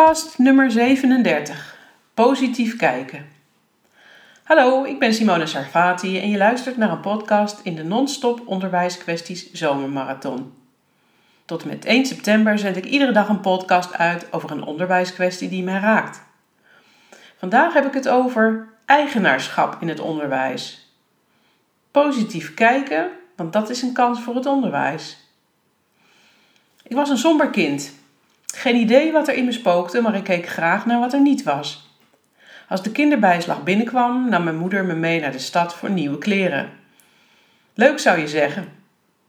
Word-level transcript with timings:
Podcast 0.00 0.38
nummer 0.38 0.70
37. 0.70 1.76
Positief 2.14 2.76
kijken. 2.76 3.26
Hallo, 4.42 4.84
ik 4.84 4.98
ben 4.98 5.14
Simone 5.14 5.46
Sarfati 5.46 6.20
en 6.20 6.30
je 6.30 6.36
luistert 6.36 6.76
naar 6.76 6.90
een 6.90 7.00
podcast 7.00 7.60
in 7.62 7.74
de 7.74 7.84
non-stop 7.84 8.42
onderwijskwesties 8.46 9.52
zomermarathon. 9.52 10.52
Tot 11.44 11.62
en 11.62 11.68
met 11.68 11.84
1 11.84 12.06
september 12.06 12.58
zend 12.58 12.76
ik 12.76 12.84
iedere 12.84 13.12
dag 13.12 13.28
een 13.28 13.40
podcast 13.40 13.94
uit 13.94 14.32
over 14.32 14.50
een 14.50 14.64
onderwijskwestie 14.64 15.48
die 15.48 15.62
mij 15.62 15.80
raakt. 15.80 16.22
Vandaag 17.38 17.72
heb 17.72 17.86
ik 17.86 17.94
het 17.94 18.08
over 18.08 18.68
eigenaarschap 18.84 19.76
in 19.80 19.88
het 19.88 20.00
onderwijs. 20.00 20.94
Positief 21.90 22.54
kijken, 22.54 23.10
want 23.36 23.52
dat 23.52 23.70
is 23.70 23.82
een 23.82 23.92
kans 23.92 24.20
voor 24.20 24.34
het 24.34 24.46
onderwijs. 24.46 25.18
Ik 26.82 26.96
was 26.96 27.10
een 27.10 27.18
somber 27.18 27.50
kind 27.50 27.98
geen 28.56 28.76
idee 28.76 29.12
wat 29.12 29.28
er 29.28 29.34
in 29.34 29.44
me 29.44 29.52
spookte, 29.52 30.00
maar 30.00 30.14
ik 30.14 30.24
keek 30.24 30.48
graag 30.48 30.86
naar 30.86 31.00
wat 31.00 31.12
er 31.12 31.20
niet 31.20 31.42
was. 31.42 31.88
Als 32.68 32.82
de 32.82 32.92
kinderbijslag 32.92 33.62
binnenkwam, 33.62 34.28
nam 34.28 34.44
mijn 34.44 34.56
moeder 34.56 34.84
me 34.84 34.94
mee 34.94 35.20
naar 35.20 35.32
de 35.32 35.38
stad 35.38 35.74
voor 35.74 35.90
nieuwe 35.90 36.18
kleren. 36.18 36.70
Leuk 37.74 37.98
zou 37.98 38.18
je 38.18 38.28
zeggen, 38.28 38.68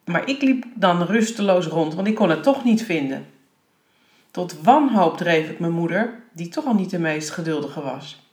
maar 0.05 0.27
ik 0.29 0.41
liep 0.41 0.65
dan 0.73 1.03
rusteloos 1.03 1.65
rond, 1.65 1.93
want 1.93 2.07
ik 2.07 2.15
kon 2.15 2.29
het 2.29 2.43
toch 2.43 2.63
niet 2.63 2.83
vinden. 2.83 3.25
Tot 4.31 4.61
wanhoop 4.63 5.17
dreef 5.17 5.49
ik 5.49 5.59
mijn 5.59 5.71
moeder, 5.71 6.23
die 6.31 6.49
toch 6.49 6.65
al 6.65 6.73
niet 6.73 6.89
de 6.89 6.99
meest 6.99 7.29
geduldige 7.29 7.81
was. 7.81 8.29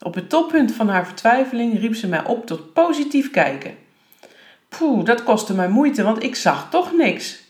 Op 0.00 0.14
het 0.14 0.28
toppunt 0.28 0.72
van 0.72 0.88
haar 0.88 1.06
vertwijfeling 1.06 1.80
riep 1.80 1.94
ze 1.94 2.08
mij 2.08 2.24
op 2.24 2.46
tot 2.46 2.72
positief 2.72 3.30
kijken. 3.30 3.76
Poeh, 4.68 5.04
dat 5.04 5.22
kostte 5.22 5.54
mij 5.54 5.68
moeite, 5.68 6.02
want 6.02 6.22
ik 6.22 6.34
zag 6.34 6.70
toch 6.70 6.92
niks. 6.92 7.42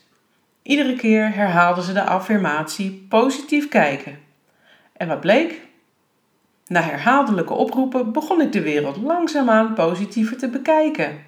Iedere 0.62 0.96
keer 0.96 1.34
herhaalden 1.34 1.84
ze 1.84 1.92
de 1.92 2.02
affirmatie 2.02 3.06
positief 3.08 3.68
kijken. 3.68 4.18
En 4.92 5.08
wat 5.08 5.20
bleek? 5.20 5.60
Na 6.66 6.80
herhaaldelijke 6.80 7.52
oproepen 7.52 8.12
begon 8.12 8.40
ik 8.40 8.52
de 8.52 8.62
wereld 8.62 8.96
langzaamaan 8.96 9.74
positiever 9.74 10.36
te 10.36 10.48
bekijken. 10.48 11.26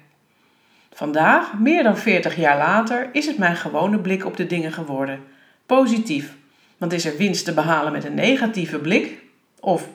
Vandaag, 0.93 1.59
meer 1.59 1.83
dan 1.83 1.97
40 1.97 2.35
jaar 2.35 2.57
later, 2.57 3.09
is 3.11 3.25
het 3.25 3.37
mijn 3.37 3.55
gewone 3.55 3.99
blik 3.99 4.25
op 4.25 4.37
de 4.37 4.47
dingen 4.47 4.71
geworden. 4.71 5.19
Positief. 5.65 6.35
Want 6.77 6.93
is 6.93 7.05
er 7.05 7.17
winst 7.17 7.45
te 7.45 7.53
behalen 7.53 7.91
met 7.91 8.03
een 8.03 8.13
negatieve 8.13 8.79
blik? 8.79 9.17
Of 9.59 9.89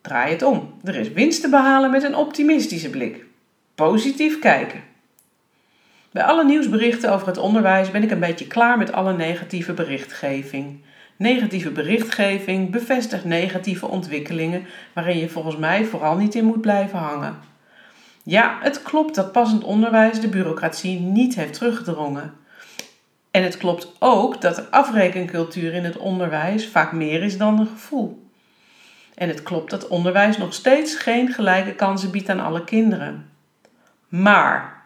draai 0.00 0.32
het 0.32 0.42
om. 0.42 0.74
Er 0.84 0.96
is 0.96 1.12
winst 1.12 1.40
te 1.40 1.48
behalen 1.48 1.90
met 1.90 2.02
een 2.02 2.14
optimistische 2.14 2.90
blik. 2.90 3.24
Positief 3.74 4.38
kijken. 4.38 4.82
Bij 6.10 6.22
alle 6.22 6.44
nieuwsberichten 6.44 7.12
over 7.12 7.26
het 7.26 7.38
onderwijs 7.38 7.90
ben 7.90 8.02
ik 8.02 8.10
een 8.10 8.20
beetje 8.20 8.46
klaar 8.46 8.78
met 8.78 8.92
alle 8.92 9.16
negatieve 9.16 9.72
berichtgeving. 9.72 10.80
Negatieve 11.16 11.70
berichtgeving 11.70 12.70
bevestigt 12.70 13.24
negatieve 13.24 13.86
ontwikkelingen 13.86 14.66
waarin 14.92 15.18
je 15.18 15.28
volgens 15.28 15.56
mij 15.56 15.84
vooral 15.84 16.16
niet 16.16 16.34
in 16.34 16.44
moet 16.44 16.60
blijven 16.60 16.98
hangen. 16.98 17.38
Ja, 18.22 18.58
het 18.62 18.82
klopt 18.82 19.14
dat 19.14 19.32
passend 19.32 19.64
onderwijs 19.64 20.20
de 20.20 20.28
bureaucratie 20.28 21.00
niet 21.00 21.34
heeft 21.34 21.52
teruggedrongen. 21.52 22.32
En 23.30 23.42
het 23.42 23.56
klopt 23.56 23.92
ook 23.98 24.40
dat 24.40 24.54
de 24.54 24.70
afrekencultuur 24.70 25.74
in 25.74 25.84
het 25.84 25.96
onderwijs 25.96 26.68
vaak 26.68 26.92
meer 26.92 27.22
is 27.22 27.38
dan 27.38 27.58
een 27.58 27.66
gevoel. 27.66 28.26
En 29.14 29.28
het 29.28 29.42
klopt 29.42 29.70
dat 29.70 29.88
onderwijs 29.88 30.36
nog 30.36 30.54
steeds 30.54 30.94
geen 30.94 31.32
gelijke 31.32 31.74
kansen 31.74 32.10
biedt 32.10 32.28
aan 32.28 32.40
alle 32.40 32.64
kinderen. 32.64 33.30
Maar 34.08 34.77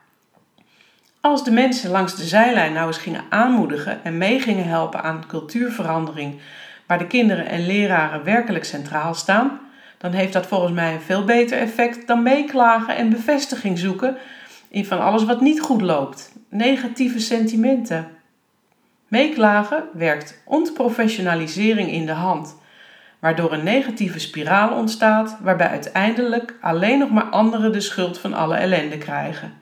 als 1.22 1.44
de 1.44 1.50
mensen 1.50 1.90
langs 1.90 2.16
de 2.16 2.24
zijlijn 2.24 2.72
nou 2.72 2.86
eens 2.86 2.98
gingen 2.98 3.24
aanmoedigen 3.28 4.04
en 4.04 4.18
mee 4.18 4.40
gingen 4.40 4.68
helpen 4.68 5.02
aan 5.02 5.24
cultuurverandering, 5.26 6.40
waar 6.86 6.98
de 6.98 7.06
kinderen 7.06 7.46
en 7.46 7.66
leraren 7.66 8.24
werkelijk 8.24 8.64
centraal 8.64 9.14
staan, 9.14 9.60
dan 9.98 10.12
heeft 10.12 10.32
dat 10.32 10.46
volgens 10.46 10.72
mij 10.72 10.94
een 10.94 11.00
veel 11.00 11.24
beter 11.24 11.58
effect 11.58 12.06
dan 12.06 12.22
meeklagen 12.22 12.96
en 12.96 13.10
bevestiging 13.10 13.78
zoeken 13.78 14.16
in 14.68 14.86
van 14.86 15.00
alles 15.00 15.24
wat 15.24 15.40
niet 15.40 15.60
goed 15.60 15.80
loopt. 15.80 16.32
Negatieve 16.48 17.20
sentimenten. 17.20 18.08
Meeklagen 19.08 19.84
werkt 19.92 20.42
ontprofessionalisering 20.44 21.90
in 21.90 22.06
de 22.06 22.12
hand, 22.12 22.56
waardoor 23.18 23.52
een 23.52 23.64
negatieve 23.64 24.18
spiraal 24.18 24.76
ontstaat 24.76 25.36
waarbij 25.40 25.68
uiteindelijk 25.68 26.54
alleen 26.60 26.98
nog 26.98 27.10
maar 27.10 27.24
anderen 27.30 27.72
de 27.72 27.80
schuld 27.80 28.18
van 28.18 28.34
alle 28.34 28.56
ellende 28.56 28.98
krijgen. 28.98 29.61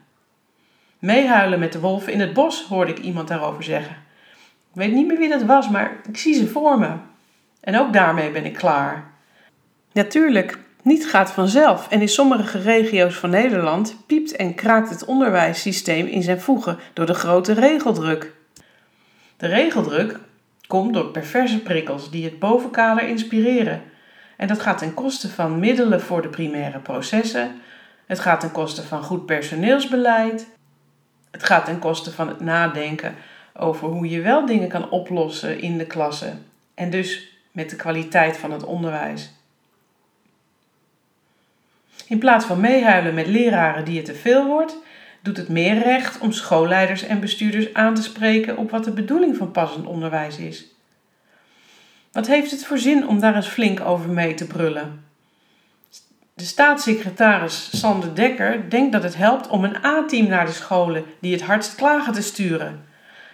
Meehuilen 1.01 1.59
met 1.59 1.73
de 1.73 1.79
wolven 1.79 2.13
in 2.13 2.19
het 2.19 2.33
bos, 2.33 2.65
hoorde 2.65 2.91
ik 2.91 2.99
iemand 2.99 3.27
daarover 3.27 3.63
zeggen. 3.63 3.95
Ik 4.73 4.77
weet 4.77 4.91
niet 4.91 5.07
meer 5.07 5.17
wie 5.17 5.29
dat 5.29 5.43
was, 5.43 5.69
maar 5.69 5.91
ik 6.07 6.17
zie 6.17 6.33
ze 6.33 6.47
voor 6.47 6.79
me. 6.79 6.91
En 7.61 7.79
ook 7.79 7.93
daarmee 7.93 8.31
ben 8.31 8.45
ik 8.45 8.53
klaar. 8.53 9.11
Natuurlijk, 9.91 10.57
niet 10.83 11.07
gaat 11.07 11.31
vanzelf 11.31 11.89
en 11.89 12.01
in 12.01 12.09
sommige 12.09 12.61
regio's 12.61 13.15
van 13.15 13.29
Nederland 13.29 13.95
piept 14.07 14.35
en 14.35 14.55
kraakt 14.55 14.89
het 14.89 15.05
onderwijssysteem 15.05 16.07
in 16.07 16.23
zijn 16.23 16.41
voegen 16.41 16.77
door 16.93 17.05
de 17.05 17.13
grote 17.13 17.53
regeldruk. 17.53 18.33
De 19.37 19.47
regeldruk 19.47 20.19
komt 20.67 20.93
door 20.93 21.11
perverse 21.11 21.59
prikkels 21.59 22.11
die 22.11 22.23
het 22.23 22.39
bovenkader 22.39 23.07
inspireren. 23.07 23.81
En 24.37 24.47
dat 24.47 24.59
gaat 24.59 24.77
ten 24.77 24.93
koste 24.93 25.29
van 25.29 25.59
middelen 25.59 26.01
voor 26.01 26.21
de 26.21 26.29
primaire 26.29 26.79
processen. 26.79 27.61
Het 28.05 28.19
gaat 28.19 28.39
ten 28.39 28.51
koste 28.51 28.83
van 28.83 29.03
goed 29.03 29.25
personeelsbeleid. 29.25 30.47
Het 31.31 31.43
gaat 31.43 31.65
ten 31.65 31.79
koste 31.79 32.11
van 32.11 32.27
het 32.27 32.39
nadenken 32.39 33.15
over 33.53 33.87
hoe 33.87 34.09
je 34.09 34.21
wel 34.21 34.45
dingen 34.45 34.67
kan 34.67 34.89
oplossen 34.89 35.59
in 35.59 35.77
de 35.77 35.85
klasse 35.85 36.33
en 36.73 36.89
dus 36.89 37.37
met 37.51 37.69
de 37.69 37.75
kwaliteit 37.75 38.37
van 38.37 38.51
het 38.51 38.63
onderwijs. 38.63 39.31
In 42.07 42.19
plaats 42.19 42.45
van 42.45 42.59
meehuilen 42.59 43.13
met 43.13 43.27
leraren 43.27 43.85
die 43.85 43.97
het 43.97 44.05
te 44.05 44.15
veel 44.15 44.45
wordt, 44.45 44.77
doet 45.21 45.37
het 45.37 45.49
meer 45.49 45.77
recht 45.77 46.19
om 46.19 46.31
schoolleiders 46.31 47.03
en 47.03 47.19
bestuurders 47.19 47.73
aan 47.73 47.95
te 47.95 48.01
spreken 48.01 48.57
op 48.57 48.71
wat 48.71 48.83
de 48.83 48.91
bedoeling 48.91 49.37
van 49.37 49.51
passend 49.51 49.85
onderwijs 49.85 50.37
is. 50.37 50.65
Wat 52.11 52.27
heeft 52.27 52.51
het 52.51 52.65
voor 52.65 52.77
zin 52.77 53.07
om 53.07 53.19
daar 53.19 53.35
eens 53.35 53.47
flink 53.47 53.79
over 53.79 54.09
mee 54.09 54.33
te 54.33 54.47
brullen? 54.47 55.10
De 56.41 56.47
staatssecretaris 56.47 57.69
Sander 57.79 58.15
Dekker 58.15 58.69
denkt 58.69 58.91
dat 58.91 59.03
het 59.03 59.15
helpt 59.17 59.47
om 59.47 59.63
een 59.63 59.85
A-team 59.85 60.27
naar 60.27 60.45
de 60.45 60.51
scholen 60.51 61.03
die 61.19 61.33
het 61.33 61.41
hardst 61.41 61.75
klagen 61.75 62.13
te 62.13 62.21
sturen. 62.21 62.85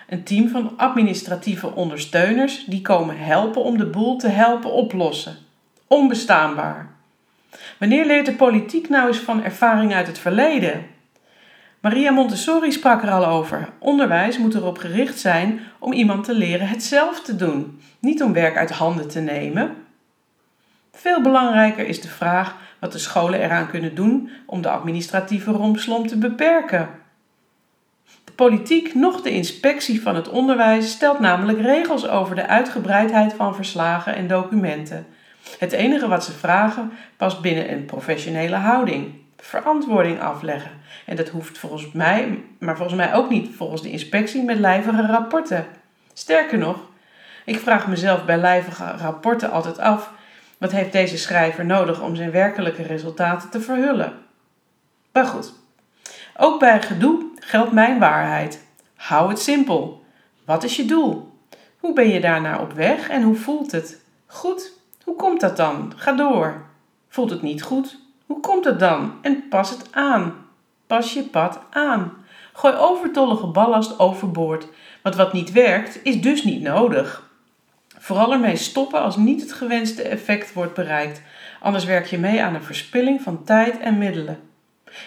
Een 0.10 0.24
team 0.24 0.50
van 0.50 0.74
administratieve 0.78 1.76
ondersteuners 1.76 2.66
die 2.66 2.82
komen 2.82 3.18
helpen 3.18 3.64
om 3.64 3.78
de 3.78 3.86
boel 3.86 4.18
te 4.18 4.28
helpen 4.28 4.72
oplossen. 4.72 5.38
Onbestaanbaar. 5.88 6.90
Wanneer 7.78 8.06
leert 8.06 8.26
de 8.26 8.36
politiek 8.36 8.90
nou 8.90 9.08
eens 9.08 9.20
van 9.20 9.44
ervaring 9.44 9.94
uit 9.94 10.08
het 10.08 10.20
verleden? 10.20 10.86
Maria 11.80 12.12
Montessori 12.12 12.72
sprak 12.72 13.04
er 13.04 13.12
al 13.12 13.26
over. 13.26 13.70
Onderwijs 13.80 14.38
moet 14.38 14.56
erop 14.56 14.78
gericht 14.78 15.20
zijn 15.20 15.60
om 15.80 15.94
iemand 15.94 16.24
te 16.24 16.34
leren 16.34 16.68
het 16.68 16.84
zelf 16.84 17.22
te 17.22 17.36
doen, 17.36 17.82
niet 18.00 18.24
om 18.24 18.34
werk 18.34 18.58
uit 18.58 18.72
handen 18.72 19.08
te 19.08 19.20
nemen. 19.20 19.87
Veel 21.00 21.22
belangrijker 21.22 21.88
is 21.88 22.02
de 22.02 22.08
vraag 22.08 22.56
wat 22.80 22.92
de 22.92 22.98
scholen 22.98 23.42
eraan 23.42 23.70
kunnen 23.70 23.96
doen 23.96 24.30
om 24.46 24.62
de 24.62 24.70
administratieve 24.70 25.52
rompslomp 25.52 26.08
te 26.08 26.18
beperken. 26.18 26.90
De 28.24 28.32
politiek 28.32 28.94
noch 28.94 29.22
de 29.22 29.32
inspectie 29.32 30.02
van 30.02 30.16
het 30.16 30.30
onderwijs 30.30 30.92
stelt 30.92 31.20
namelijk 31.20 31.62
regels 31.62 32.08
over 32.08 32.36
de 32.36 32.48
uitgebreidheid 32.48 33.34
van 33.34 33.56
verslagen 33.56 34.16
en 34.16 34.28
documenten. 34.28 35.06
Het 35.60 35.72
enige 35.72 36.08
wat 36.08 36.24
ze 36.24 36.32
vragen 36.32 36.92
past 37.18 37.42
binnen 37.42 37.72
een 37.72 37.86
professionele 37.86 38.56
houding. 38.56 39.14
Verantwoording 39.38 40.22
afleggen. 40.22 40.72
En 41.06 41.16
dat 41.16 41.30
hoeft 41.30 41.58
volgens 41.58 41.92
mij, 41.92 42.44
maar 42.60 42.76
volgens 42.76 42.98
mij 42.98 43.14
ook 43.14 43.30
niet 43.30 43.56
volgens 43.56 43.82
de 43.82 43.92
inspectie 43.92 44.44
met 44.44 44.60
lijvige 44.60 45.06
rapporten. 45.06 45.66
Sterker 46.14 46.58
nog, 46.58 46.78
ik 47.46 47.60
vraag 47.60 47.88
mezelf 47.88 48.26
bij 48.26 48.38
lijvige 48.38 48.92
rapporten 48.98 49.52
altijd 49.52 49.80
af 49.80 50.16
wat 50.58 50.72
heeft 50.72 50.92
deze 50.92 51.18
schrijver 51.18 51.66
nodig 51.66 52.02
om 52.02 52.16
zijn 52.16 52.32
werkelijke 52.32 52.84
resultaten 52.84 53.50
te 53.50 53.62
verhullen? 53.62 54.14
Maar 55.12 55.26
goed, 55.26 55.54
ook 56.38 56.60
bij 56.60 56.82
gedoe 56.82 57.26
geldt 57.36 57.72
mijn 57.72 58.00
waarheid. 58.00 58.66
Hou 58.96 59.30
het 59.30 59.40
simpel. 59.40 60.04
Wat 60.46 60.64
is 60.64 60.76
je 60.76 60.86
doel? 60.86 61.32
Hoe 61.80 61.94
ben 61.94 62.10
je 62.10 62.20
daarnaar 62.20 62.62
op 62.62 62.74
weg 62.74 63.10
en 63.10 63.22
hoe 63.22 63.36
voelt 63.36 63.72
het? 63.72 64.02
Goed, 64.26 64.72
hoe 65.04 65.16
komt 65.16 65.42
dat 65.42 65.58
dan? 65.58 65.94
Ga 65.96 66.12
door. 66.12 66.66
Voelt 67.10 67.30
het 67.30 67.42
niet 67.42 67.64
goed? 67.64 68.00
Hoe 68.26 68.40
komt 68.40 68.66
het 68.66 68.80
dan? 68.80 69.14
En 69.22 69.48
pas 69.50 69.70
het 69.70 69.88
aan. 69.92 70.46
Pas 70.88 71.14
je 71.14 71.24
pad 71.24 71.60
aan. 71.70 72.14
Gooi 72.54 72.76
overtollige 72.76 73.48
ballast 73.48 74.00
overboord. 74.00 74.68
Want 75.02 75.16
wat 75.16 75.34
niet 75.34 75.52
werkt, 75.52 76.00
is 76.04 76.22
dus 76.22 76.44
niet 76.44 76.62
nodig. 76.62 77.27
Vooral 78.08 78.32
ermee 78.32 78.56
stoppen 78.56 79.02
als 79.02 79.16
niet 79.16 79.42
het 79.42 79.54
gewenste 79.54 80.02
effect 80.02 80.54
wordt 80.54 80.74
bereikt, 80.74 81.22
anders 81.62 81.86
werk 81.86 82.06
je 82.06 82.18
mee 82.18 82.44
aan 82.44 82.56
een 82.56 82.64
verspilling 82.64 83.22
van 83.22 83.44
tijd 83.44 83.80
en 83.80 83.98
middelen. 83.98 84.40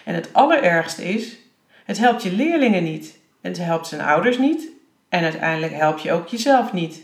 En 0.04 0.14
het 0.14 0.32
allerergste 0.32 1.04
is, 1.04 1.36
het 1.84 1.98
helpt 1.98 2.22
je 2.22 2.32
leerlingen 2.32 2.82
niet, 2.82 3.18
het 3.40 3.58
helpt 3.58 3.86
zijn 3.86 4.00
ouders 4.00 4.38
niet 4.38 4.68
en 5.08 5.22
uiteindelijk 5.22 5.72
help 5.72 5.98
je 5.98 6.12
ook 6.12 6.28
jezelf 6.28 6.72
niet. 6.72 7.02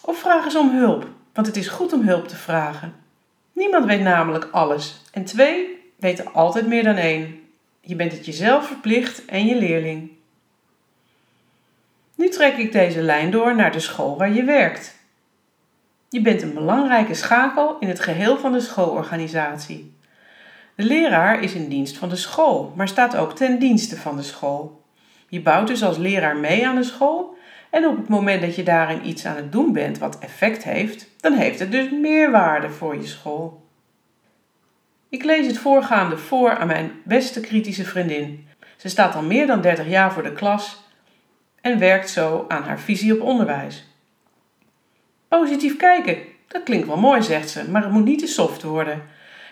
Of 0.00 0.18
vraag 0.18 0.44
eens 0.44 0.56
om 0.56 0.76
hulp, 0.76 1.06
want 1.32 1.46
het 1.46 1.56
is 1.56 1.68
goed 1.68 1.92
om 1.92 2.06
hulp 2.06 2.28
te 2.28 2.36
vragen. 2.36 2.94
Niemand 3.52 3.84
weet 3.84 4.00
namelijk 4.00 4.48
alles 4.50 5.00
en 5.12 5.24
twee 5.24 5.90
weten 5.96 6.32
altijd 6.32 6.66
meer 6.66 6.84
dan 6.84 6.96
één. 6.96 7.40
Je 7.80 7.96
bent 7.96 8.12
het 8.12 8.26
jezelf 8.26 8.66
verplicht 8.66 9.24
en 9.24 9.46
je 9.46 9.56
leerling. 9.56 10.10
Nu 12.22 12.28
trek 12.28 12.56
ik 12.56 12.72
deze 12.72 13.00
lijn 13.00 13.30
door 13.30 13.56
naar 13.56 13.72
de 13.72 13.80
school 13.80 14.16
waar 14.16 14.32
je 14.32 14.44
werkt. 14.44 14.94
Je 16.08 16.20
bent 16.20 16.42
een 16.42 16.54
belangrijke 16.54 17.14
schakel 17.14 17.76
in 17.80 17.88
het 17.88 18.00
geheel 18.00 18.38
van 18.38 18.52
de 18.52 18.60
schoolorganisatie. 18.60 19.96
De 20.74 20.82
leraar 20.82 21.42
is 21.42 21.54
in 21.54 21.68
dienst 21.68 21.96
van 21.96 22.08
de 22.08 22.16
school, 22.16 22.72
maar 22.76 22.88
staat 22.88 23.16
ook 23.16 23.36
ten 23.36 23.58
dienste 23.58 23.96
van 23.96 24.16
de 24.16 24.22
school. 24.22 24.82
Je 25.28 25.40
bouwt 25.40 25.66
dus 25.66 25.82
als 25.82 25.96
leraar 25.96 26.36
mee 26.36 26.66
aan 26.66 26.74
de 26.74 26.82
school 26.82 27.36
en 27.70 27.86
op 27.86 27.96
het 27.96 28.08
moment 28.08 28.40
dat 28.42 28.56
je 28.56 28.62
daarin 28.62 29.08
iets 29.08 29.26
aan 29.26 29.36
het 29.36 29.52
doen 29.52 29.72
bent 29.72 29.98
wat 29.98 30.18
effect 30.18 30.64
heeft, 30.64 31.06
dan 31.20 31.32
heeft 31.32 31.58
het 31.58 31.70
dus 31.70 31.90
meerwaarde 31.90 32.70
voor 32.70 32.96
je 32.96 33.06
school. 33.06 33.62
Ik 35.08 35.24
lees 35.24 35.46
het 35.46 35.58
voorgaande 35.58 36.16
voor 36.16 36.56
aan 36.56 36.66
mijn 36.66 36.90
beste 37.04 37.40
kritische 37.40 37.84
vriendin. 37.84 38.46
Ze 38.76 38.88
staat 38.88 39.14
al 39.14 39.22
meer 39.22 39.46
dan 39.46 39.60
30 39.60 39.88
jaar 39.88 40.12
voor 40.12 40.22
de 40.22 40.32
klas 40.32 40.82
en 41.62 41.78
werkt 41.78 42.10
zo 42.10 42.44
aan 42.48 42.62
haar 42.62 42.80
visie 42.80 43.14
op 43.14 43.20
onderwijs. 43.20 43.86
Positief 45.28 45.76
kijken, 45.76 46.16
dat 46.48 46.62
klinkt 46.62 46.86
wel 46.86 46.96
mooi, 46.96 47.22
zegt 47.22 47.50
ze, 47.50 47.70
maar 47.70 47.82
het 47.82 47.92
moet 47.92 48.04
niet 48.04 48.18
te 48.18 48.26
soft 48.26 48.62
worden. 48.62 49.02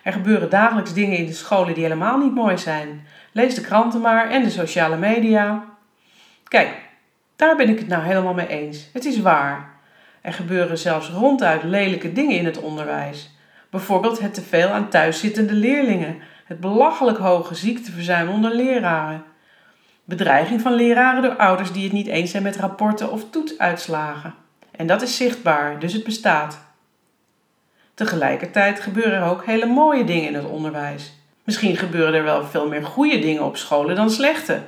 Er 0.02 0.12
gebeuren 0.12 0.50
dagelijks 0.50 0.94
dingen 0.94 1.16
in 1.18 1.26
de 1.26 1.32
scholen 1.32 1.74
die 1.74 1.82
helemaal 1.82 2.18
niet 2.18 2.34
mooi 2.34 2.58
zijn. 2.58 3.06
Lees 3.32 3.54
de 3.54 3.60
kranten 3.60 4.00
maar 4.00 4.30
en 4.30 4.42
de 4.42 4.50
sociale 4.50 4.96
media. 4.96 5.64
Kijk, 6.48 6.68
daar 7.36 7.56
ben 7.56 7.68
ik 7.68 7.78
het 7.78 7.88
nou 7.88 8.02
helemaal 8.02 8.34
mee 8.34 8.46
eens. 8.46 8.88
Het 8.92 9.04
is 9.04 9.20
waar. 9.20 9.70
Er 10.20 10.32
gebeuren 10.32 10.78
zelfs 10.78 11.08
ronduit 11.08 11.62
lelijke 11.62 12.12
dingen 12.12 12.36
in 12.36 12.44
het 12.44 12.60
onderwijs. 12.60 13.30
Bijvoorbeeld 13.70 14.20
het 14.20 14.34
teveel 14.34 14.68
aan 14.68 14.88
thuiszittende 14.88 15.52
leerlingen, 15.52 16.20
het 16.44 16.60
belachelijk 16.60 17.18
hoge 17.18 17.54
ziekteverzuim 17.54 18.28
onder 18.28 18.54
leraren, 18.54 19.24
bedreiging 20.10 20.60
van 20.60 20.72
leraren 20.72 21.22
door 21.22 21.36
ouders 21.36 21.72
die 21.72 21.84
het 21.84 21.92
niet 21.92 22.06
eens 22.06 22.30
zijn 22.30 22.42
met 22.42 22.56
rapporten 22.56 23.10
of 23.10 23.30
toetsuitslagen. 23.30 24.34
En 24.70 24.86
dat 24.86 25.02
is 25.02 25.16
zichtbaar, 25.16 25.78
dus 25.78 25.92
het 25.92 26.04
bestaat. 26.04 26.58
Tegelijkertijd 27.94 28.80
gebeuren 28.80 29.12
er 29.12 29.30
ook 29.30 29.44
hele 29.44 29.66
mooie 29.66 30.04
dingen 30.04 30.28
in 30.28 30.34
het 30.34 30.44
onderwijs. 30.44 31.12
Misschien 31.44 31.76
gebeuren 31.76 32.14
er 32.14 32.22
wel 32.22 32.44
veel 32.44 32.68
meer 32.68 32.84
goede 32.84 33.18
dingen 33.18 33.44
op 33.44 33.56
scholen 33.56 33.96
dan 33.96 34.10
slechte. 34.10 34.62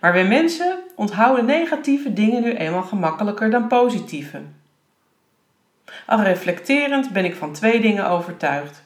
Maar 0.00 0.12
wij 0.12 0.24
mensen 0.24 0.78
onthouden 0.94 1.44
negatieve 1.44 2.12
dingen 2.12 2.42
nu 2.42 2.52
eenmaal 2.52 2.82
gemakkelijker 2.82 3.50
dan 3.50 3.68
positieve. 3.68 4.40
Al 6.06 6.22
reflecterend 6.22 7.12
ben 7.12 7.24
ik 7.24 7.34
van 7.34 7.52
twee 7.52 7.80
dingen 7.80 8.08
overtuigd. 8.08 8.82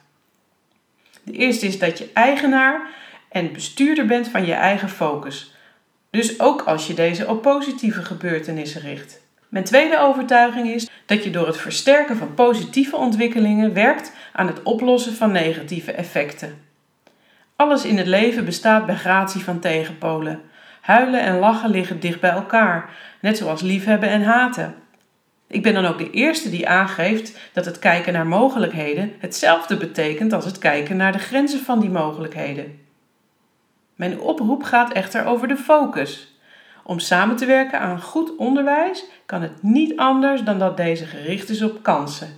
De 1.22 1.32
eerste 1.32 1.66
is 1.66 1.78
dat 1.78 1.98
je 1.98 2.10
eigenaar 2.14 2.90
en 3.28 3.52
bestuurder 3.52 4.06
bent 4.06 4.28
van 4.28 4.46
je 4.46 4.52
eigen 4.52 4.88
focus. 4.88 5.51
Dus 6.12 6.40
ook 6.40 6.62
als 6.62 6.86
je 6.86 6.94
deze 6.94 7.28
op 7.28 7.42
positieve 7.42 8.02
gebeurtenissen 8.02 8.80
richt. 8.80 9.20
Mijn 9.48 9.64
tweede 9.64 9.98
overtuiging 9.98 10.68
is 10.68 10.88
dat 11.06 11.24
je 11.24 11.30
door 11.30 11.46
het 11.46 11.56
versterken 11.56 12.16
van 12.16 12.34
positieve 12.34 12.96
ontwikkelingen 12.96 13.72
werkt 13.72 14.12
aan 14.32 14.46
het 14.46 14.62
oplossen 14.62 15.14
van 15.14 15.32
negatieve 15.32 15.92
effecten. 15.92 16.60
Alles 17.56 17.84
in 17.84 17.98
het 17.98 18.06
leven 18.06 18.44
bestaat 18.44 18.86
bij 18.86 18.94
gratie 18.94 19.40
van 19.40 19.58
tegenpolen. 19.58 20.40
Huilen 20.80 21.20
en 21.20 21.38
lachen 21.38 21.70
liggen 21.70 22.00
dicht 22.00 22.20
bij 22.20 22.30
elkaar, 22.30 22.90
net 23.20 23.36
zoals 23.36 23.60
liefhebben 23.60 24.08
en 24.08 24.22
haten. 24.22 24.74
Ik 25.46 25.62
ben 25.62 25.74
dan 25.74 25.86
ook 25.86 25.98
de 25.98 26.10
eerste 26.10 26.50
die 26.50 26.68
aangeeft 26.68 27.38
dat 27.52 27.64
het 27.64 27.78
kijken 27.78 28.12
naar 28.12 28.26
mogelijkheden 28.26 29.12
hetzelfde 29.18 29.76
betekent 29.76 30.32
als 30.32 30.44
het 30.44 30.58
kijken 30.58 30.96
naar 30.96 31.12
de 31.12 31.18
grenzen 31.18 31.60
van 31.60 31.80
die 31.80 31.90
mogelijkheden. 31.90 32.80
Mijn 34.02 34.20
oproep 34.20 34.62
gaat 34.62 34.92
echter 34.92 35.24
over 35.24 35.48
de 35.48 35.56
focus. 35.56 36.34
Om 36.82 36.98
samen 36.98 37.36
te 37.36 37.46
werken 37.46 37.80
aan 37.80 38.00
goed 38.00 38.36
onderwijs 38.36 39.04
kan 39.26 39.42
het 39.42 39.62
niet 39.62 39.96
anders 39.96 40.42
dan 40.42 40.58
dat 40.58 40.76
deze 40.76 41.06
gericht 41.06 41.48
is 41.48 41.62
op 41.62 41.82
kansen. 41.82 42.28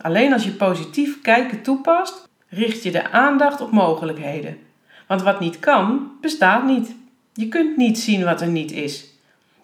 Alleen 0.00 0.32
als 0.32 0.44
je 0.44 0.50
positief 0.50 1.20
kijken 1.20 1.62
toepast, 1.62 2.28
richt 2.48 2.82
je 2.82 2.90
de 2.90 3.10
aandacht 3.10 3.60
op 3.60 3.70
mogelijkheden. 3.70 4.58
Want 5.06 5.22
wat 5.22 5.40
niet 5.40 5.58
kan, 5.58 6.12
bestaat 6.20 6.64
niet. 6.64 6.94
Je 7.34 7.48
kunt 7.48 7.76
niet 7.76 7.98
zien 7.98 8.24
wat 8.24 8.40
er 8.40 8.48
niet 8.48 8.72
is. 8.72 9.06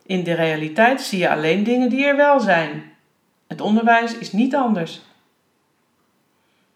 In 0.06 0.24
de 0.24 0.34
realiteit 0.34 1.00
zie 1.00 1.18
je 1.18 1.30
alleen 1.30 1.64
dingen 1.64 1.90
die 1.90 2.04
er 2.04 2.16
wel 2.16 2.40
zijn. 2.40 2.82
Het 3.46 3.60
onderwijs 3.60 4.18
is 4.18 4.32
niet 4.32 4.54
anders. 4.54 5.00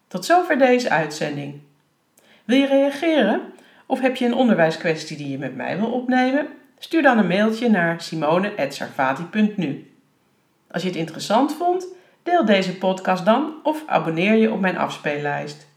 Tot 0.07 0.25
zover 0.25 0.57
deze 0.57 0.89
uitzending. 0.89 1.59
Wil 2.43 2.57
je 2.57 2.67
reageren? 2.67 3.41
Of 3.93 4.01
heb 4.01 4.15
je 4.15 4.25
een 4.25 4.33
onderwijskwestie 4.33 5.17
die 5.17 5.29
je 5.29 5.37
met 5.37 5.55
mij 5.55 5.77
wil 5.77 5.91
opnemen? 5.91 6.47
Stuur 6.77 7.01
dan 7.01 7.17
een 7.17 7.27
mailtje 7.27 7.69
naar 7.69 8.01
simone.sarfati.nu. 8.01 9.91
Als 10.71 10.81
je 10.81 10.87
het 10.87 10.97
interessant 10.97 11.53
vond, 11.53 11.87
deel 12.23 12.45
deze 12.45 12.77
podcast 12.77 13.25
dan 13.25 13.53
of 13.63 13.83
abonneer 13.85 14.35
je 14.35 14.51
op 14.51 14.59
mijn 14.59 14.77
afspeellijst. 14.77 15.67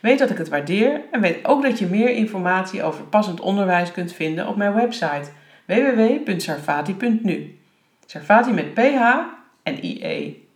Weet 0.00 0.18
dat 0.18 0.30
ik 0.30 0.38
het 0.38 0.48
waardeer 0.48 1.00
en 1.10 1.20
weet 1.20 1.44
ook 1.44 1.62
dat 1.62 1.78
je 1.78 1.86
meer 1.86 2.10
informatie 2.10 2.82
over 2.82 3.04
passend 3.04 3.40
onderwijs 3.40 3.92
kunt 3.92 4.12
vinden 4.12 4.48
op 4.48 4.56
mijn 4.56 4.74
website 4.74 5.30
www.sarfati.nu. 5.64 7.58
Sarfati 8.06 8.52
met 8.52 8.74
PH 8.74 9.02
en 9.62 9.84
IE. 9.84 10.48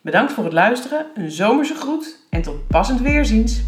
Bedankt 0.00 0.32
voor 0.32 0.44
het 0.44 0.52
luisteren, 0.52 1.06
een 1.14 1.30
zomerse 1.30 1.74
groet 1.74 2.18
en 2.30 2.42
tot 2.42 2.68
passend 2.68 3.00
weerziens. 3.00 3.62